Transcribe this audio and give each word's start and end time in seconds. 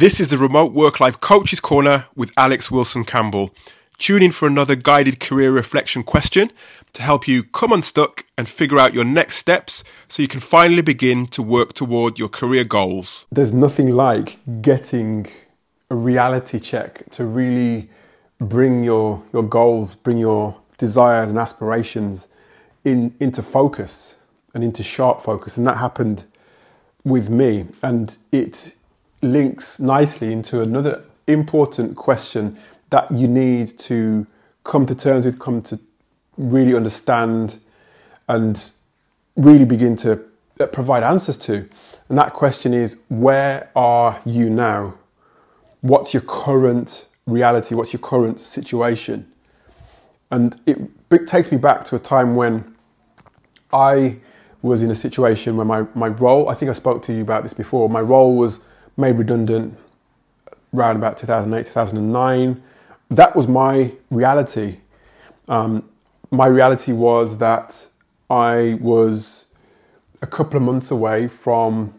This 0.00 0.18
is 0.18 0.28
the 0.28 0.38
Remote 0.38 0.72
Work 0.72 0.98
Life 0.98 1.20
Coaches 1.20 1.60
Corner 1.60 2.06
with 2.16 2.32
Alex 2.34 2.70
Wilson 2.70 3.04
Campbell. 3.04 3.54
Tune 3.98 4.22
in 4.22 4.32
for 4.32 4.48
another 4.48 4.74
guided 4.74 5.20
career 5.20 5.52
reflection 5.52 6.04
question 6.04 6.50
to 6.94 7.02
help 7.02 7.28
you 7.28 7.42
come 7.42 7.70
unstuck 7.70 8.24
and 8.38 8.48
figure 8.48 8.78
out 8.78 8.94
your 8.94 9.04
next 9.04 9.36
steps 9.36 9.84
so 10.08 10.22
you 10.22 10.26
can 10.26 10.40
finally 10.40 10.80
begin 10.80 11.26
to 11.26 11.42
work 11.42 11.74
toward 11.74 12.18
your 12.18 12.30
career 12.30 12.64
goals. 12.64 13.26
There's 13.30 13.52
nothing 13.52 13.90
like 13.90 14.38
getting 14.62 15.26
a 15.90 15.96
reality 15.96 16.58
check 16.58 17.02
to 17.10 17.26
really 17.26 17.90
bring 18.40 18.82
your, 18.82 19.22
your 19.34 19.42
goals, 19.42 19.94
bring 19.94 20.16
your 20.16 20.56
desires 20.78 21.28
and 21.28 21.38
aspirations 21.38 22.28
in, 22.86 23.14
into 23.20 23.42
focus 23.42 24.18
and 24.54 24.64
into 24.64 24.82
sharp 24.82 25.20
focus. 25.20 25.58
And 25.58 25.66
that 25.66 25.76
happened 25.76 26.24
with 27.04 27.28
me. 27.28 27.66
And 27.82 28.16
it 28.32 28.76
links 29.22 29.80
nicely 29.80 30.32
into 30.32 30.62
another 30.62 31.04
important 31.26 31.96
question 31.96 32.58
that 32.90 33.10
you 33.10 33.28
need 33.28 33.68
to 33.78 34.26
come 34.64 34.86
to 34.86 34.94
terms 34.94 35.24
with, 35.24 35.38
come 35.38 35.62
to 35.62 35.78
really 36.36 36.74
understand, 36.74 37.58
and 38.28 38.70
really 39.36 39.64
begin 39.64 39.96
to 39.96 40.22
uh, 40.58 40.66
provide 40.66 41.02
answers 41.02 41.36
to. 41.36 41.68
And 42.08 42.18
that 42.18 42.32
question 42.32 42.74
is 42.74 43.00
where 43.08 43.70
are 43.76 44.20
you 44.24 44.50
now? 44.50 44.94
What's 45.80 46.12
your 46.12 46.22
current 46.22 47.06
reality? 47.26 47.74
What's 47.74 47.92
your 47.92 48.00
current 48.00 48.40
situation? 48.40 49.30
And 50.30 50.56
it 50.66 50.78
takes 51.26 51.50
me 51.50 51.58
back 51.58 51.84
to 51.86 51.96
a 51.96 51.98
time 51.98 52.36
when 52.36 52.74
I 53.72 54.18
was 54.62 54.82
in 54.82 54.90
a 54.90 54.94
situation 54.94 55.56
where 55.56 55.64
my, 55.64 55.86
my 55.94 56.08
role, 56.08 56.48
I 56.48 56.54
think 56.54 56.68
I 56.68 56.72
spoke 56.72 57.02
to 57.02 57.12
you 57.12 57.22
about 57.22 57.42
this 57.42 57.54
before, 57.54 57.88
my 57.88 58.00
role 58.00 58.36
was 58.36 58.60
made 58.96 59.16
redundant 59.16 59.76
around 60.74 60.96
about 60.96 61.18
2008, 61.18 61.66
2009. 61.66 62.62
That 63.10 63.34
was 63.34 63.48
my 63.48 63.92
reality. 64.10 64.78
Um, 65.48 65.88
my 66.30 66.46
reality 66.46 66.92
was 66.92 67.38
that 67.38 67.88
I 68.28 68.78
was 68.80 69.46
a 70.22 70.26
couple 70.26 70.56
of 70.56 70.62
months 70.62 70.90
away 70.90 71.26
from 71.26 71.94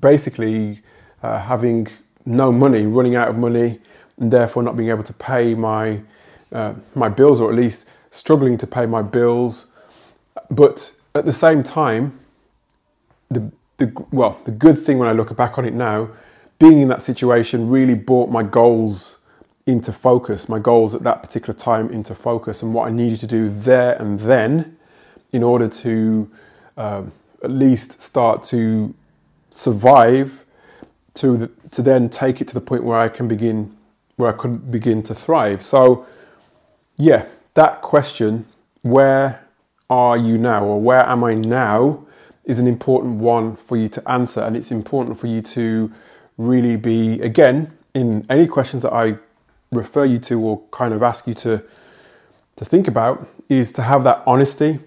basically 0.00 0.80
uh, 1.22 1.38
having 1.38 1.88
no 2.24 2.50
money, 2.50 2.86
running 2.86 3.14
out 3.14 3.28
of 3.28 3.36
money, 3.36 3.78
and 4.18 4.32
therefore 4.32 4.62
not 4.62 4.76
being 4.76 4.88
able 4.88 5.02
to 5.04 5.12
pay 5.14 5.54
my 5.54 6.02
uh, 6.52 6.74
my 6.96 7.08
bills, 7.08 7.40
or 7.40 7.48
at 7.48 7.56
least 7.56 7.86
struggling 8.10 8.58
to 8.58 8.66
pay 8.66 8.84
my 8.86 9.02
bills. 9.02 9.72
But 10.50 10.92
at 11.14 11.24
the 11.24 11.32
same 11.32 11.62
time, 11.62 12.18
the 13.30 13.52
the 13.80 14.06
well, 14.12 14.40
the 14.44 14.52
good 14.52 14.78
thing 14.78 14.98
when 14.98 15.08
I 15.08 15.12
look 15.12 15.34
back 15.36 15.58
on 15.58 15.64
it 15.64 15.74
now, 15.74 16.10
being 16.60 16.80
in 16.80 16.88
that 16.88 17.02
situation 17.02 17.68
really 17.68 17.94
brought 17.94 18.30
my 18.30 18.44
goals 18.44 19.16
into 19.66 19.92
focus, 19.92 20.48
my 20.48 20.58
goals 20.58 20.94
at 20.94 21.02
that 21.02 21.22
particular 21.22 21.58
time 21.58 21.90
into 21.90 22.14
focus, 22.14 22.62
and 22.62 22.72
what 22.72 22.86
I 22.86 22.92
needed 22.92 23.20
to 23.20 23.26
do 23.26 23.50
there 23.50 24.00
and 24.00 24.20
then 24.20 24.76
in 25.32 25.42
order 25.42 25.68
to 25.68 26.30
um, 26.76 27.12
at 27.42 27.50
least 27.50 28.00
start 28.00 28.42
to 28.44 28.94
survive, 29.50 30.44
to 31.14 31.36
the, 31.36 31.46
to 31.70 31.82
then 31.82 32.08
take 32.08 32.40
it 32.40 32.48
to 32.48 32.54
the 32.54 32.60
point 32.60 32.84
where 32.84 32.98
I 32.98 33.08
can 33.08 33.28
begin, 33.28 33.76
where 34.16 34.32
I 34.32 34.36
could 34.36 34.70
begin 34.70 35.02
to 35.04 35.14
thrive. 35.14 35.62
So, 35.62 36.06
yeah, 36.96 37.26
that 37.54 37.80
question, 37.80 38.46
where 38.82 39.44
are 39.88 40.16
you 40.16 40.36
now, 40.38 40.64
or 40.64 40.80
where 40.80 41.06
am 41.06 41.24
I 41.24 41.34
now? 41.34 42.06
Is 42.44 42.58
an 42.58 42.66
important 42.66 43.16
one 43.16 43.56
for 43.56 43.76
you 43.76 43.88
to 43.88 44.10
answer, 44.10 44.40
and 44.40 44.56
it's 44.56 44.70
important 44.70 45.18
for 45.18 45.26
you 45.26 45.42
to 45.42 45.92
really 46.38 46.76
be 46.76 47.20
again 47.20 47.76
in 47.94 48.24
any 48.28 48.46
questions 48.46 48.82
that 48.82 48.92
I 48.92 49.18
refer 49.70 50.04
you 50.04 50.18
to 50.20 50.40
or 50.40 50.62
kind 50.70 50.94
of 50.94 51.02
ask 51.02 51.26
you 51.26 51.34
to 51.34 51.62
to 52.56 52.64
think 52.64 52.88
about 52.88 53.26
is 53.48 53.72
to 53.72 53.82
have 53.82 54.04
that 54.04 54.22
honesty, 54.26 54.80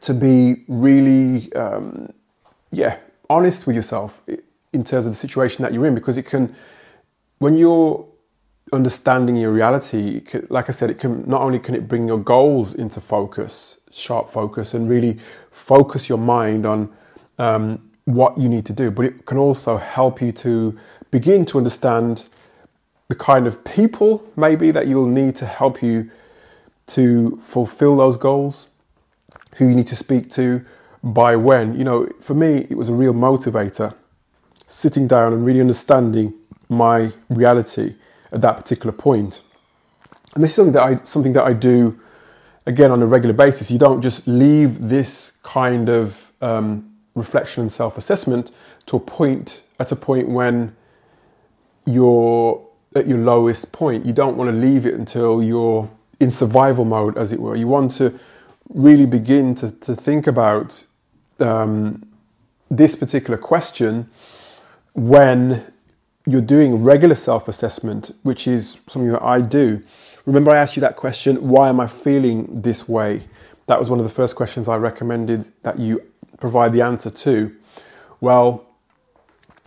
to 0.00 0.14
be 0.14 0.64
really 0.68 1.52
um, 1.54 2.12
yeah 2.70 2.98
honest 3.28 3.66
with 3.66 3.76
yourself 3.76 4.22
in 4.72 4.84
terms 4.84 5.06
of 5.06 5.12
the 5.12 5.18
situation 5.18 5.62
that 5.62 5.72
you're 5.72 5.86
in, 5.86 5.94
because 5.94 6.16
it 6.16 6.26
can 6.26 6.54
when 7.38 7.56
you're 7.56 8.06
understanding 8.72 9.36
your 9.36 9.52
reality, 9.52 10.22
like 10.48 10.68
I 10.68 10.72
said, 10.72 10.90
it 10.90 10.98
can 10.98 11.28
not 11.28 11.42
only 11.42 11.58
can 11.58 11.74
it 11.74 11.88
bring 11.88 12.06
your 12.08 12.18
goals 12.18 12.72
into 12.72 13.00
focus, 13.00 13.78
sharp 13.92 14.28
focus, 14.28 14.74
and 14.74 14.88
really 14.88 15.18
focus 15.50 16.08
your 16.08 16.18
mind 16.18 16.66
on 16.66 16.92
um, 17.38 17.90
what 18.04 18.36
you 18.38 18.48
need 18.48 18.66
to 18.66 18.72
do, 18.72 18.90
but 18.90 19.04
it 19.04 19.26
can 19.26 19.38
also 19.38 19.76
help 19.76 20.20
you 20.20 20.32
to 20.32 20.78
begin 21.10 21.44
to 21.46 21.58
understand 21.58 22.24
the 23.08 23.14
kind 23.14 23.46
of 23.46 23.62
people 23.64 24.24
maybe 24.36 24.70
that 24.70 24.86
you'll 24.86 25.06
need 25.06 25.36
to 25.36 25.46
help 25.46 25.82
you 25.82 26.10
to 26.86 27.38
fulfill 27.42 27.96
those 27.96 28.16
goals, 28.16 28.68
who 29.56 29.68
you 29.68 29.74
need 29.74 29.86
to 29.86 29.96
speak 29.96 30.30
to, 30.30 30.64
by 31.02 31.36
when. 31.36 31.76
You 31.76 31.84
know, 31.84 32.08
for 32.20 32.34
me, 32.34 32.66
it 32.70 32.76
was 32.76 32.88
a 32.88 32.92
real 32.92 33.14
motivator 33.14 33.94
sitting 34.66 35.06
down 35.06 35.32
and 35.32 35.44
really 35.44 35.60
understanding 35.60 36.34
my 36.68 37.12
reality 37.28 37.96
at 38.32 38.40
that 38.40 38.56
particular 38.56 38.92
point. 38.92 39.42
And 40.34 40.42
this 40.42 40.52
is 40.52 40.56
something 40.56 40.72
that 40.72 40.82
I 40.82 41.00
something 41.02 41.34
that 41.34 41.44
I 41.44 41.52
do 41.52 42.00
again 42.66 42.90
on 42.90 43.02
a 43.02 43.06
regular 43.06 43.34
basis. 43.34 43.70
You 43.70 43.78
don't 43.78 44.02
just 44.02 44.26
leave 44.26 44.88
this 44.88 45.38
kind 45.42 45.88
of 45.88 46.32
um, 46.40 46.92
reflection 47.14 47.62
and 47.62 47.72
self-assessment 47.72 48.52
to 48.86 48.96
a 48.96 49.00
point 49.00 49.62
at 49.78 49.92
a 49.92 49.96
point 49.96 50.28
when 50.28 50.74
you're 51.86 52.64
at 52.94 53.06
your 53.06 53.18
lowest 53.18 53.72
point. 53.72 54.06
You 54.06 54.12
don't 54.12 54.36
want 54.36 54.50
to 54.50 54.56
leave 54.56 54.86
it 54.86 54.94
until 54.94 55.42
you're 55.42 55.90
in 56.20 56.30
survival 56.30 56.84
mode, 56.84 57.16
as 57.16 57.32
it 57.32 57.40
were. 57.40 57.56
You 57.56 57.66
want 57.66 57.90
to 57.92 58.18
really 58.68 59.06
begin 59.06 59.54
to, 59.56 59.70
to 59.70 59.94
think 59.94 60.26
about 60.26 60.84
um, 61.40 62.06
this 62.70 62.94
particular 62.94 63.36
question 63.36 64.08
when 64.94 65.64
you're 66.26 66.40
doing 66.40 66.84
regular 66.84 67.14
self 67.14 67.48
assessment, 67.48 68.12
which 68.22 68.46
is 68.46 68.78
something 68.86 69.10
that 69.10 69.22
I 69.22 69.40
do. 69.40 69.82
Remember, 70.26 70.50
I 70.50 70.58
asked 70.58 70.76
you 70.76 70.80
that 70.80 70.96
question 70.96 71.48
why 71.48 71.68
am 71.68 71.80
I 71.80 71.86
feeling 71.86 72.62
this 72.62 72.88
way? 72.88 73.22
That 73.66 73.78
was 73.78 73.90
one 73.90 73.98
of 73.98 74.04
the 74.04 74.12
first 74.12 74.36
questions 74.36 74.68
I 74.68 74.76
recommended 74.76 75.50
that 75.62 75.78
you 75.78 76.02
provide 76.38 76.72
the 76.72 76.82
answer 76.82 77.10
to. 77.10 77.54
Well, 78.20 78.66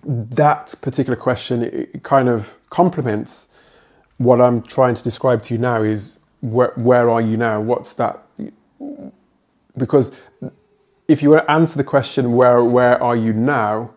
that 0.04 0.76
particular 0.82 1.16
question 1.16 1.64
it 1.64 2.04
kind 2.04 2.30
of 2.30 2.56
complements 2.70 3.50
what 4.18 4.40
I'm 4.40 4.62
trying 4.62 4.96
to 4.96 5.04
describe 5.04 5.44
to 5.44 5.54
you 5.54 5.60
now 5.60 5.82
is 5.82 6.20
where, 6.42 6.72
where 6.76 7.10
are 7.10 7.22
you 7.22 7.38
now? 7.38 7.60
What's 7.60 7.94
that? 7.94 8.22
Because 9.78 10.16
if 11.08 11.22
you 11.22 11.32
were 11.32 11.42
to 11.42 11.52
answer 11.52 11.78
the 11.78 11.84
question 11.84 12.34
where 12.34 12.64
where 12.64 13.02
are 13.02 13.16
you 13.16 13.34
now, 13.34 13.92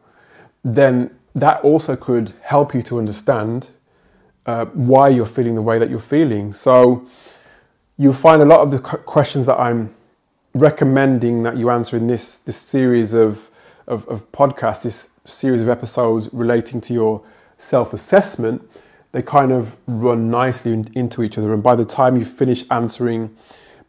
then 0.64 1.10
that 1.34 1.60
also 1.62 1.94
could 1.96 2.32
help 2.42 2.74
you 2.74 2.82
to 2.82 2.98
understand 2.98 3.70
uh, 4.48 4.64
why 4.72 5.10
you're 5.10 5.26
feeling 5.26 5.54
the 5.54 5.62
way 5.62 5.78
that 5.78 5.90
you're 5.90 5.98
feeling. 5.98 6.54
So 6.54 7.06
you'll 7.98 8.14
find 8.14 8.40
a 8.40 8.46
lot 8.46 8.60
of 8.60 8.70
the 8.70 8.78
questions 8.78 9.44
that 9.44 9.60
I'm 9.60 9.94
recommending 10.54 11.42
that 11.42 11.58
you 11.58 11.68
answer 11.68 11.98
in 11.98 12.06
this 12.06 12.38
this 12.38 12.56
series 12.56 13.12
of, 13.12 13.50
of, 13.86 14.08
of 14.08 14.32
podcasts, 14.32 14.82
this 14.82 15.10
series 15.26 15.60
of 15.60 15.68
episodes 15.68 16.30
relating 16.32 16.80
to 16.80 16.94
your 16.94 17.22
self 17.58 17.92
assessment, 17.92 18.62
they 19.12 19.20
kind 19.20 19.52
of 19.52 19.76
run 19.86 20.30
nicely 20.30 20.72
in, 20.72 20.86
into 20.94 21.22
each 21.22 21.36
other. 21.36 21.52
And 21.52 21.62
by 21.62 21.74
the 21.74 21.84
time 21.84 22.16
you 22.16 22.24
finish 22.24 22.64
answering 22.70 23.36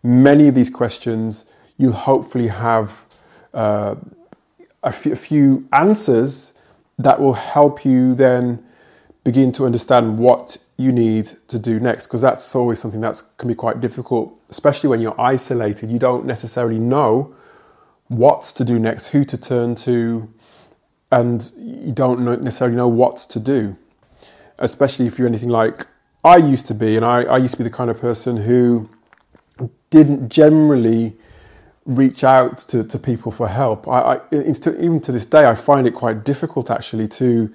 many 0.04 0.50
of 0.50 0.56
these 0.56 0.70
questions, 0.70 1.46
you'll 1.78 1.94
hopefully 1.94 2.48
have 2.48 3.06
uh, 3.54 3.96
a, 4.84 4.88
f- 4.88 5.06
a 5.06 5.16
few 5.16 5.66
answers 5.72 6.54
that 6.98 7.22
will 7.22 7.34
help 7.34 7.86
you 7.86 8.14
then 8.14 8.62
begin 9.24 9.52
to 9.52 9.66
understand 9.66 10.18
what 10.18 10.58
you 10.78 10.92
need 10.92 11.26
to 11.48 11.60
do 11.60 11.80
next 11.80 12.08
because 12.08 12.22
that's 12.22 12.56
always 12.56 12.80
something 12.80 13.02
that 13.02 13.22
can 13.38 13.48
be 13.48 13.56
quite 13.56 13.82
difficult 13.82 14.42
especially 14.50 14.90
when 14.90 15.02
you're 15.02 15.20
isolated. 15.20 15.92
You 15.92 16.00
don't 16.00 16.26
necessarily 16.26 16.80
know 16.80 17.36
what 18.08 18.44
to 18.44 18.64
do 18.66 18.80
next 18.80 19.10
who 19.10 19.24
to 19.24 19.38
turn 19.38 19.76
to 19.76 20.28
and 21.12 21.52
you 21.58 21.92
don't 21.92 22.22
necessarily 22.44 22.76
know 22.76 22.88
what 22.88 23.18
to 23.18 23.40
do 23.40 23.76
especially 24.60 25.06
if 25.08 25.18
you're 25.18 25.28
anything 25.28 25.50
like 25.50 25.86
i 26.24 26.36
used 26.36 26.66
to 26.66 26.74
be 26.74 26.96
and 26.96 27.06
i, 27.06 27.22
I 27.22 27.38
used 27.38 27.54
to 27.54 27.58
be 27.60 27.64
the 27.64 27.70
kind 27.70 27.90
of 27.90 28.00
person 28.00 28.38
who 28.38 28.90
didn't 29.90 30.30
generally 30.30 31.16
reach 31.86 32.24
out 32.24 32.58
to, 32.58 32.84
to 32.84 33.00
people 33.00 33.32
for 33.32 33.48
help. 33.48 33.88
I, 33.88 34.00
I 34.00 34.22
even 34.32 35.00
to 35.02 35.12
this 35.12 35.26
day 35.26 35.46
i 35.46 35.56
find 35.56 35.88
it 35.88 35.92
quite 35.92 36.24
difficult 36.24 36.70
actually 36.70 37.08
to 37.08 37.52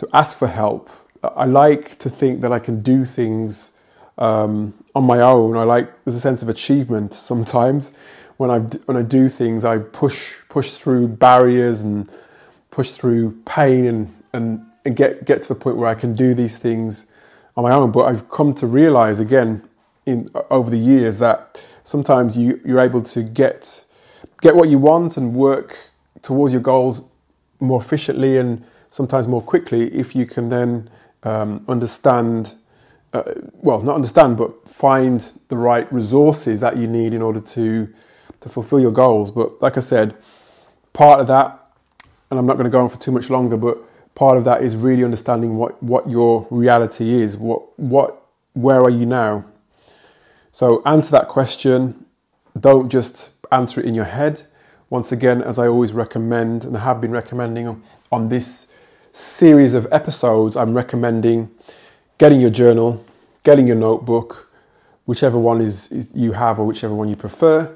to 0.00 0.08
ask 0.14 0.34
for 0.38 0.48
help. 0.48 0.88
I 1.22 1.44
like 1.44 1.98
to 1.98 2.08
think 2.08 2.40
that 2.40 2.52
I 2.52 2.58
can 2.58 2.80
do 2.80 3.04
things 3.04 3.72
um, 4.16 4.72
on 4.94 5.04
my 5.04 5.20
own. 5.20 5.58
I 5.58 5.64
like 5.64 5.88
there's 6.04 6.16
a 6.16 6.20
sense 6.20 6.42
of 6.42 6.48
achievement 6.48 7.12
sometimes 7.12 7.92
when 8.38 8.50
I 8.50 8.60
when 8.86 8.96
I 8.96 9.02
do 9.02 9.28
things. 9.28 9.66
I 9.66 9.76
push 9.76 10.36
push 10.48 10.78
through 10.78 11.08
barriers 11.08 11.82
and 11.82 12.08
push 12.70 12.92
through 12.92 13.42
pain 13.44 13.84
and 13.84 14.14
and 14.32 14.64
and 14.86 14.96
get 14.96 15.26
get 15.26 15.42
to 15.42 15.48
the 15.48 15.54
point 15.54 15.76
where 15.76 15.90
I 15.90 15.94
can 15.94 16.14
do 16.14 16.32
these 16.32 16.56
things 16.56 17.04
on 17.54 17.64
my 17.64 17.72
own. 17.72 17.92
But 17.92 18.06
I've 18.06 18.30
come 18.30 18.54
to 18.54 18.66
realize 18.66 19.20
again 19.20 19.68
in 20.06 20.30
over 20.50 20.70
the 20.70 20.78
years 20.78 21.18
that 21.18 21.62
sometimes 21.84 22.38
you 22.38 22.58
you're 22.64 22.80
able 22.80 23.02
to 23.02 23.22
get 23.22 23.84
get 24.40 24.56
what 24.56 24.70
you 24.70 24.78
want 24.78 25.18
and 25.18 25.34
work 25.34 25.76
towards 26.22 26.54
your 26.54 26.62
goals 26.62 27.02
more 27.60 27.82
efficiently 27.82 28.38
and 28.38 28.64
sometimes 28.90 29.26
more 29.26 29.42
quickly 29.42 29.92
if 29.94 30.14
you 30.14 30.26
can 30.26 30.48
then 30.48 30.90
um, 31.22 31.64
understand 31.68 32.56
uh, 33.12 33.22
well 33.54 33.80
not 33.80 33.94
understand 33.94 34.36
but 34.36 34.68
find 34.68 35.32
the 35.48 35.56
right 35.56 35.92
resources 35.92 36.60
that 36.60 36.76
you 36.76 36.86
need 36.86 37.14
in 37.14 37.22
order 37.22 37.40
to 37.40 37.88
to 38.40 38.48
fulfill 38.48 38.80
your 38.80 38.92
goals. 38.92 39.30
But 39.30 39.60
like 39.60 39.76
i 39.76 39.80
said 39.80 40.14
part 40.92 41.20
of 41.20 41.26
that 41.28 41.72
and 42.30 42.38
i'm 42.38 42.46
not 42.46 42.54
going 42.54 42.64
to 42.64 42.70
go 42.70 42.80
on 42.80 42.88
for 42.88 42.98
too 42.98 43.12
much 43.12 43.30
longer 43.30 43.56
but 43.56 43.78
part 44.14 44.36
of 44.36 44.44
that 44.44 44.62
is 44.62 44.76
really 44.76 45.04
understanding 45.04 45.56
what 45.56 45.80
what 45.82 46.08
your 46.08 46.46
reality 46.50 47.22
is 47.22 47.36
what 47.36 47.78
what 47.78 48.20
where 48.52 48.80
are 48.80 48.90
you 48.90 49.06
now? 49.06 49.44
So 50.52 50.82
answer 50.84 51.12
that 51.12 51.28
question. 51.28 52.06
Don't 52.58 52.90
just 52.90 53.34
answer 53.52 53.80
it 53.80 53.86
in 53.86 53.94
your 53.94 54.04
head. 54.04 54.42
Once 54.88 55.12
again, 55.12 55.40
as 55.40 55.58
I 55.58 55.68
always 55.68 55.92
recommend 55.92 56.64
and 56.64 56.76
have 56.76 57.00
been 57.00 57.12
recommending 57.12 57.82
on 58.10 58.28
this 58.28 58.69
series 59.12 59.74
of 59.74 59.88
episodes, 59.90 60.56
I'm 60.56 60.74
recommending 60.74 61.50
getting 62.18 62.40
your 62.40 62.50
journal, 62.50 63.04
getting 63.42 63.66
your 63.66 63.76
notebook, 63.76 64.50
whichever 65.06 65.38
one 65.38 65.60
is, 65.60 65.90
is 65.90 66.14
you 66.14 66.32
have 66.32 66.60
or 66.60 66.66
whichever 66.66 66.94
one 66.94 67.08
you 67.08 67.16
prefer. 67.16 67.74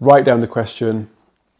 Write 0.00 0.24
down 0.24 0.40
the 0.40 0.48
question, 0.48 1.08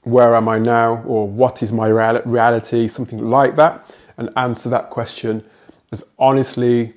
where 0.03 0.35
am 0.35 0.49
I 0.49 0.59
now, 0.59 1.03
or 1.05 1.29
what 1.29 1.63
is 1.63 1.73
my 1.73 1.89
reality, 1.89 2.89
something 2.89 3.19
like 3.19 3.55
that, 3.57 3.87
and 4.17 4.31
answer 4.35 4.69
that 4.71 4.91
question 4.91 5.47
as 5.93 6.03
honestly 6.19 6.95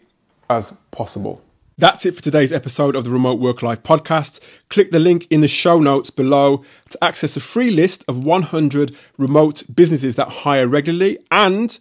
as 0.50 0.74
possible. 0.90 1.43
That's 1.76 2.06
it 2.06 2.14
for 2.14 2.22
today's 2.22 2.54
episode 2.54 2.96
of 2.96 3.04
the 3.04 3.10
Remote 3.10 3.40
Work 3.40 3.64
Life 3.64 3.82
podcast. 3.82 4.40
Click 4.70 4.92
the 4.92 5.00
link 5.00 5.26
in 5.32 5.42
the 5.42 5.48
show 5.48 5.80
notes 5.80 6.12
below 6.12 6.64
to 6.92 7.04
access 7.04 7.36
a 7.36 7.40
free 7.40 7.72
list 7.72 8.06
of 8.08 8.24
100 8.24 8.96
remote 9.18 9.64
businesses 9.74 10.16
that 10.16 10.30
hire 10.30 10.68
regularly. 10.68 11.18
And 11.32 11.76